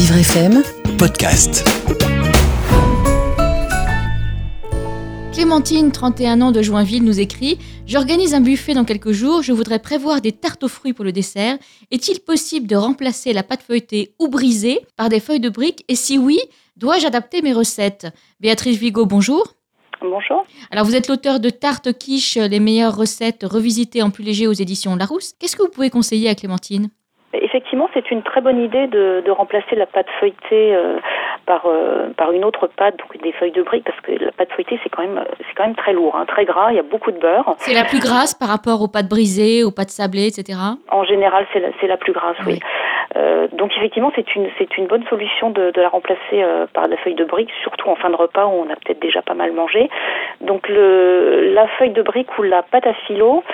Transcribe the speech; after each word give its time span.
Vivre 0.00 0.16
FM 0.16 0.62
Podcast. 0.96 1.62
Clémentine, 5.34 5.92
31 5.92 6.40
ans 6.40 6.52
de 6.52 6.62
Joinville, 6.62 7.04
nous 7.04 7.20
écrit 7.20 7.58
J'organise 7.86 8.32
un 8.32 8.40
buffet 8.40 8.72
dans 8.72 8.86
quelques 8.86 9.10
jours. 9.10 9.42
Je 9.42 9.52
voudrais 9.52 9.78
prévoir 9.78 10.22
des 10.22 10.32
tartes 10.32 10.64
aux 10.64 10.68
fruits 10.68 10.94
pour 10.94 11.04
le 11.04 11.12
dessert. 11.12 11.58
Est-il 11.90 12.20
possible 12.20 12.66
de 12.66 12.76
remplacer 12.76 13.34
la 13.34 13.42
pâte 13.42 13.60
feuilletée 13.60 14.14
ou 14.18 14.28
brisée 14.28 14.80
par 14.96 15.10
des 15.10 15.20
feuilles 15.20 15.38
de 15.38 15.50
briques 15.50 15.84
Et 15.88 15.96
si 15.96 16.16
oui, 16.16 16.38
dois-je 16.78 17.06
adapter 17.06 17.42
mes 17.42 17.52
recettes? 17.52 18.06
Béatrice 18.40 18.78
Vigo, 18.78 19.04
bonjour. 19.04 19.52
Bonjour. 20.00 20.46
Alors, 20.70 20.86
vous 20.86 20.96
êtes 20.96 21.08
l'auteur 21.08 21.40
de 21.40 21.50
Tartes 21.50 21.92
quiche, 21.92 22.36
les 22.36 22.58
meilleures 22.58 22.96
recettes 22.96 23.44
revisitées 23.44 24.00
en 24.00 24.08
plus 24.08 24.24
léger 24.24 24.46
aux 24.46 24.54
éditions 24.54 24.96
Larousse. 24.96 25.34
Qu'est-ce 25.38 25.56
que 25.56 25.62
vous 25.62 25.68
pouvez 25.68 25.90
conseiller 25.90 26.30
à 26.30 26.34
Clémentine? 26.34 26.88
Effectivement, 27.32 27.88
c'est 27.94 28.10
une 28.10 28.22
très 28.22 28.40
bonne 28.40 28.60
idée 28.60 28.88
de, 28.88 29.22
de 29.24 29.30
remplacer 29.30 29.76
la 29.76 29.86
pâte 29.86 30.08
feuilletée 30.18 30.74
euh, 30.74 30.98
par 31.46 31.62
euh, 31.66 32.08
par 32.16 32.32
une 32.32 32.44
autre 32.44 32.66
pâte, 32.66 32.96
donc 32.98 33.22
des 33.22 33.30
feuilles 33.30 33.52
de 33.52 33.62
briques, 33.62 33.84
parce 33.84 34.00
que 34.00 34.10
la 34.12 34.32
pâte 34.32 34.50
feuilletée 34.50 34.80
c'est 34.82 34.88
quand 34.88 35.02
même 35.02 35.24
c'est 35.38 35.54
quand 35.54 35.64
même 35.64 35.76
très 35.76 35.92
lourd, 35.92 36.16
hein, 36.16 36.24
très 36.26 36.44
gras. 36.44 36.72
Il 36.72 36.76
y 36.76 36.80
a 36.80 36.82
beaucoup 36.82 37.12
de 37.12 37.18
beurre. 37.18 37.54
C'est 37.58 37.72
la 37.72 37.84
plus 37.84 38.00
grasse 38.00 38.34
par 38.34 38.48
rapport 38.48 38.82
aux 38.82 38.88
pâtes 38.88 39.08
brisées, 39.08 39.62
aux 39.62 39.70
pâtes 39.70 39.90
sablées, 39.90 40.26
etc. 40.26 40.58
En 40.90 41.04
général, 41.04 41.46
c'est 41.52 41.60
la, 41.60 41.68
c'est 41.80 41.86
la 41.86 41.96
plus 41.96 42.12
grasse, 42.12 42.36
oui. 42.46 42.54
Oui. 42.54 42.60
Euh, 43.16 43.46
donc 43.52 43.70
effectivement, 43.76 44.10
c'est 44.16 44.34
une 44.34 44.48
c'est 44.58 44.76
une 44.76 44.88
bonne 44.88 45.04
solution 45.08 45.50
de, 45.50 45.70
de 45.70 45.80
la 45.80 45.88
remplacer 45.88 46.44
par 46.74 46.88
la 46.88 46.96
feuille 46.96 47.14
de 47.14 47.24
brique, 47.24 47.50
surtout 47.62 47.90
en 47.90 47.94
fin 47.94 48.10
de 48.10 48.16
repas 48.16 48.46
où 48.46 48.64
on 48.66 48.70
a 48.70 48.74
peut-être 48.74 49.00
déjà 49.00 49.22
pas 49.22 49.34
mal 49.34 49.52
mangé. 49.52 49.88
Donc 50.40 50.68
le 50.68 51.52
la 51.54 51.68
feuille 51.78 51.90
de 51.90 52.02
brique 52.02 52.36
ou 52.38 52.42
la 52.42 52.62
pâte 52.64 52.88
à 52.88 52.94
filo, 53.06 53.44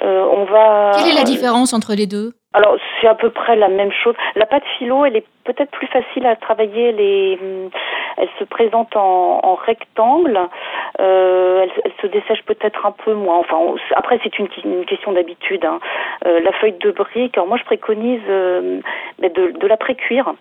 on 0.00 0.44
va. 0.44 0.92
Quelle 0.96 1.12
est 1.12 1.18
la 1.18 1.24
différence 1.24 1.74
entre 1.74 1.92
les 1.94 2.06
deux? 2.06 2.32
Alors 2.56 2.76
c'est 3.00 3.06
à 3.06 3.14
peu 3.14 3.30
près 3.30 3.56
la 3.56 3.68
même 3.68 3.92
chose. 3.92 4.14
La 4.34 4.46
pâte 4.46 4.64
philo, 4.78 5.04
elle 5.04 5.16
est 5.16 5.26
peut-être 5.44 5.70
plus 5.70 5.86
facile 5.86 6.26
à 6.26 6.36
travailler. 6.36 6.88
Elle, 6.88 7.00
est, 7.00 7.38
hum, 7.40 7.70
elle 8.16 8.28
se 8.38 8.44
présente 8.44 8.96
en, 8.96 9.54
rectangle. 9.54 10.38
Euh, 11.00 11.62
elle, 11.62 11.70
elle 11.84 11.92
se 12.00 12.06
dessèche 12.06 12.42
peut-être 12.44 12.86
un 12.86 12.92
peu 12.92 13.14
moins. 13.14 13.38
Enfin, 13.38 13.58
après 13.94 14.20
c'est 14.22 14.38
une, 14.38 14.48
question 14.86 15.12
d'habitude. 15.12 15.64
hein. 15.64 15.80
Euh, 16.26 16.40
la 16.40 16.52
feuille 16.52 16.76
de 16.78 16.90
brique, 16.90 17.36
alors 17.36 17.48
moi 17.48 17.58
je 17.58 17.64
préconise 17.64 18.20
euh, 18.28 18.80
mais 19.20 19.30
de, 19.30 19.50
de 19.50 19.66
la 19.66 19.76
pré-cuire. 19.76 20.34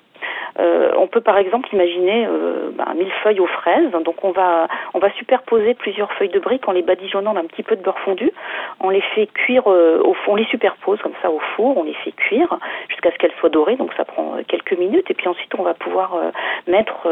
Euh, 0.60 0.92
on 0.98 1.08
peut 1.08 1.22
par 1.22 1.38
exemple 1.38 1.68
imaginer 1.74 2.26
euh, 2.28 2.70
ben, 2.74 2.94
mille 2.96 3.12
feuilles 3.24 3.40
aux 3.40 3.48
fraises. 3.48 3.92
Donc 4.04 4.24
on 4.24 4.32
va 4.32 4.68
on 4.94 5.00
va 5.00 5.12
superposer 5.14 5.74
plusieurs 5.74 6.12
feuilles 6.14 6.30
de 6.30 6.40
briques 6.40 6.68
en 6.68 6.72
les 6.72 6.82
badigeonnant 6.82 7.34
d'un 7.34 7.46
petit 7.46 7.64
peu 7.64 7.76
de 7.76 7.82
beurre 7.82 8.00
fondu. 8.00 8.32
On 8.80 8.90
les 8.90 9.02
fait 9.02 9.28
cuire 9.28 9.64
euh, 9.68 10.02
au 10.04 10.16
on 10.28 10.36
les 10.36 10.46
superpose 10.46 11.00
comme 11.02 11.14
ça 11.22 11.30
au 11.30 11.40
four. 11.56 11.78
On 11.78 11.84
les 11.84 11.94
fait 11.94 12.12
cuire 12.12 12.58
jusqu'à 12.90 13.12
ce 13.12 13.18
qu'elles 13.18 13.34
soient 13.40 13.50
dorées. 13.50 13.76
Donc 13.76 13.92
ça 13.96 14.06
prend 14.06 14.36
euh, 14.36 14.42
quelques 14.48 14.78
minutes. 14.78 15.10
Et 15.10 15.14
puis 15.14 15.28
ensuite 15.28 15.54
on 15.58 15.64
va 15.64 15.74
pouvoir 15.74 16.16
euh, 16.16 16.32
mettre 16.68 17.08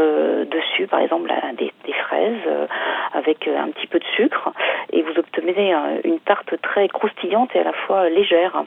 dessus 0.46 0.88
par 0.88 1.00
exemple 1.00 1.32
des, 1.58 1.72
des 1.86 1.94
fraises 1.94 2.68
avec 3.14 3.48
un 3.48 3.70
petit 3.70 3.88
peu 3.88 4.00
de 4.00 4.06
sucre 4.16 4.52
et 4.92 5.02
vous 5.02 5.18
obtenez 5.18 5.74
une 6.04 6.20
tarte 6.20 6.60
très 6.62 6.88
croustillante 6.88 7.56
et 7.56 7.60
à 7.60 7.64
la 7.64 7.74
fois 7.74 8.10
légère. 8.10 8.64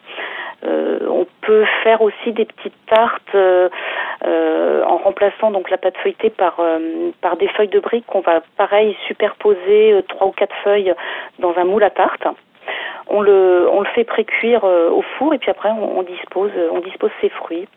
Euh, 0.67 0.99
on 1.09 1.27
peut 1.43 1.65
faire 1.83 2.03
aussi 2.03 2.33
des 2.33 2.45
petites 2.45 2.87
tartes 2.87 3.35
euh, 3.35 3.69
euh, 4.27 4.83
en 4.85 4.97
remplaçant 4.97 5.51
donc 5.51 5.71
la 5.71 5.79
pâte 5.79 5.97
feuilletée 5.99 6.31
par 6.31 6.61
par 7.21 7.37
des 7.37 7.49
feuilles 7.49 7.69
de 7.69 7.79
briques 7.79 8.07
qu'on 8.07 8.21
va 8.21 8.41
pareil 8.57 8.97
superposer 9.07 10.03
trois 10.09 10.29
ou 10.29 10.33
quatre 10.33 10.55
feuilles 10.65 10.93
dans 11.39 11.55
un 11.57 11.65
moule 11.65 11.85
à 11.85 11.91
tarte. 11.91 12.27
On 13.09 13.21
le 13.21 13.69
on 13.71 13.81
le 13.81 13.87
fait 13.95 14.05
précuire 14.05 14.65
au 14.65 15.03
four 15.19 15.35
et 15.35 15.39
puis 15.39 15.51
après 15.51 15.71
on 15.71 16.03
dispose 16.03 16.51
on 16.73 16.81
dispose 16.81 17.11
ses 17.21 17.29
fruits. 17.29 17.69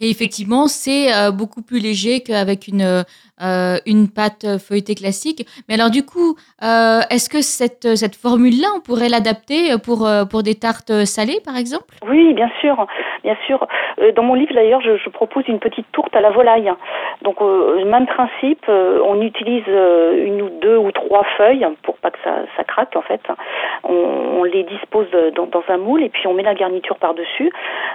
Et 0.00 0.10
effectivement, 0.10 0.66
c'est 0.66 1.12
euh, 1.12 1.30
beaucoup 1.30 1.62
plus 1.62 1.80
léger 1.80 2.20
qu'avec 2.20 2.68
une, 2.68 3.04
euh, 3.42 3.76
une 3.86 4.08
pâte 4.08 4.46
feuilletée 4.58 4.94
classique. 4.94 5.46
Mais 5.68 5.74
alors 5.74 5.90
du 5.90 6.04
coup, 6.04 6.36
euh, 6.62 7.00
est-ce 7.10 7.28
que 7.28 7.42
cette, 7.42 7.96
cette 7.96 8.16
formule-là, 8.16 8.68
on 8.76 8.80
pourrait 8.80 9.08
l'adapter 9.08 9.76
pour, 9.84 10.08
pour 10.30 10.42
des 10.42 10.54
tartes 10.54 11.04
salées, 11.04 11.40
par 11.44 11.56
exemple? 11.56 11.94
Oui, 12.06 12.32
bien 12.34 12.50
sûr, 12.60 12.86
bien 13.24 13.36
sûr. 13.46 13.66
Dans 14.14 14.22
mon 14.22 14.34
livre 14.34 14.54
d'ailleurs, 14.54 14.80
je, 14.80 15.08
propose 15.08 15.48
une 15.48 15.58
petite 15.58 15.90
tourte 15.92 16.14
à 16.14 16.20
la 16.20 16.30
volaille. 16.30 16.70
Donc 17.22 17.40
même 17.40 18.06
principe, 18.06 18.68
on 18.68 19.20
utilise 19.20 19.66
une 19.66 20.42
ou 20.42 20.50
deux 20.60 20.76
ou 20.76 20.92
trois 20.92 21.24
feuilles 21.36 21.66
pour 21.82 21.96
pas 21.96 22.10
que 22.10 22.18
ça, 22.22 22.36
ça 22.56 22.64
craque 22.64 22.94
en 22.94 23.02
fait. 23.02 23.20
On, 23.84 24.44
les 24.44 24.62
dispose 24.62 25.08
dans, 25.34 25.48
un 25.68 25.76
moule 25.76 26.02
et 26.02 26.08
puis 26.08 26.26
on 26.26 26.34
met 26.34 26.42
la 26.42 26.54
garniture 26.54 26.96
par 26.96 27.14
dessus. 27.14 27.50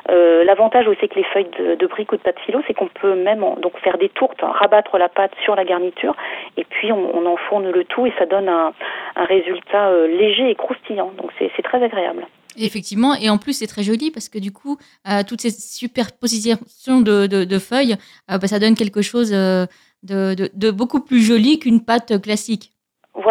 Euh, 0.09 0.43
L'avantage 0.43 0.87
aussi 0.87 0.99
avec 0.99 1.15
les 1.15 1.23
feuilles 1.23 1.49
de 1.79 1.87
ou 1.99 2.17
de 2.17 2.21
pâte 2.21 2.39
philo, 2.45 2.61
c'est 2.67 2.73
qu'on 2.73 2.87
peut 2.87 3.15
même 3.15 3.45
donc 3.61 3.77
faire 3.79 3.97
des 3.97 4.09
tourtes, 4.09 4.43
hein, 4.43 4.51
rabattre 4.53 4.97
la 4.97 5.09
pâte 5.09 5.31
sur 5.43 5.55
la 5.55 5.65
garniture 5.65 6.15
et 6.57 6.65
puis 6.65 6.91
on, 6.91 7.25
enfourne 7.25 7.69
le 7.69 7.83
tout 7.85 8.05
et 8.05 8.13
ça 8.17 8.25
donne 8.25 8.49
un, 8.49 8.73
résultat 9.15 9.89
euh, 9.89 10.07
léger 10.07 10.49
et 10.49 10.55
croustillant. 10.55 11.11
Donc 11.17 11.31
c'est 11.37 11.63
très 11.63 11.83
agréable. 11.83 12.27
Effectivement, 12.57 13.15
et 13.15 13.29
en 13.29 13.37
plus 13.37 13.53
c'est 13.53 13.67
très 13.67 13.83
joli 13.83 14.11
parce 14.11 14.29
que 14.29 14.37
du 14.37 14.51
coup, 14.51 14.77
euh, 15.09 15.23
toutes 15.27 15.41
ces 15.41 15.49
superpositions 15.49 17.01
de, 17.01 17.59
feuilles, 17.59 17.95
euh, 18.29 18.37
bah, 18.37 18.47
ça 18.47 18.59
donne 18.59 18.75
quelque 18.75 19.01
chose 19.01 19.31
de 19.31 20.71
beaucoup 20.71 21.03
plus 21.03 21.21
joli 21.21 21.59
qu'une 21.59 21.83
pâte 21.83 22.21
classique. 22.21 22.72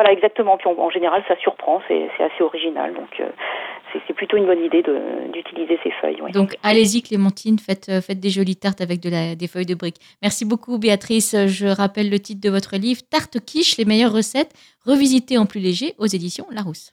Voilà, 0.02 0.16
exactement. 0.16 0.56
Puis 0.56 0.68
en 0.68 0.90
général, 0.90 1.22
ça 1.28 1.36
surprend, 1.36 1.80
c'est 1.86 2.08
assez 2.18 2.42
original. 2.42 2.92
Donc, 2.92 3.20
euh, 3.20 3.28
c'est 3.92 4.14
plutôt 4.14 4.36
une 4.36 4.46
bonne 4.46 4.64
idée 4.64 4.82
d'utiliser 5.32 5.78
ces 5.84 5.92
feuilles. 6.00 6.18
Donc 6.32 6.56
allez-y 6.64 7.02
Clémentine, 7.02 7.60
faites, 7.60 7.88
euh, 7.88 8.00
faites 8.00 8.18
des 8.18 8.30
jolies 8.30 8.56
tartes 8.56 8.80
avec 8.80 9.00
des 9.00 9.46
feuilles 9.46 9.66
de 9.66 9.76
briques. 9.76 10.00
Merci 10.20 10.44
beaucoup 10.44 10.78
Béatrice. 10.78 11.36
Je 11.46 11.68
rappelle 11.68 12.10
le 12.10 12.18
titre 12.18 12.40
de 12.40 12.50
votre 12.50 12.76
livre, 12.76 13.00
Tarte 13.10 13.38
quiche, 13.44 13.76
les 13.76 13.84
meilleures 13.84 14.12
recettes, 14.12 14.54
revisitées 14.84 15.38
en 15.38 15.46
plus 15.46 15.60
léger 15.60 15.92
aux 15.98 16.06
éditions 16.06 16.46
Larousse. 16.50 16.90